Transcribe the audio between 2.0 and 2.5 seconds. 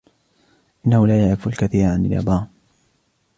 اليابان.